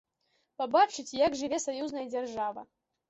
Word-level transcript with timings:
Пабачыць, 0.61 1.15
як 1.27 1.37
жыве 1.41 1.61
саюзная 1.69 2.07
дзяржава. 2.13 2.65